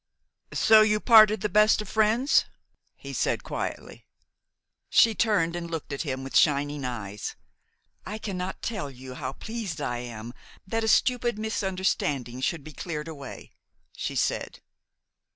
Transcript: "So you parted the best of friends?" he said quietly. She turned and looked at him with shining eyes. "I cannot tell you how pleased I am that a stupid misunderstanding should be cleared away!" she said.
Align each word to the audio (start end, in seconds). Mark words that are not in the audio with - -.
"So 0.51 0.81
you 0.81 0.99
parted 0.99 1.41
the 1.41 1.47
best 1.47 1.79
of 1.79 1.87
friends?" 1.87 2.45
he 2.95 3.13
said 3.13 3.43
quietly. 3.43 4.07
She 4.89 5.13
turned 5.13 5.55
and 5.55 5.69
looked 5.69 5.93
at 5.93 6.01
him 6.01 6.23
with 6.23 6.35
shining 6.35 6.83
eyes. 6.85 7.35
"I 8.03 8.17
cannot 8.17 8.63
tell 8.63 8.89
you 8.89 9.13
how 9.13 9.33
pleased 9.33 9.79
I 9.79 9.99
am 9.99 10.33
that 10.65 10.83
a 10.83 10.87
stupid 10.87 11.37
misunderstanding 11.37 12.41
should 12.41 12.63
be 12.63 12.73
cleared 12.73 13.07
away!" 13.07 13.51
she 13.95 14.15
said. 14.15 14.61